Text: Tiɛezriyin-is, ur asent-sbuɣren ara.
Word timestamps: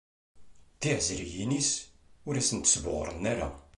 Tiɛezriyin-is, 0.79 1.71
ur 2.27 2.35
asent-sbuɣren 2.41 3.23
ara. 3.33 3.49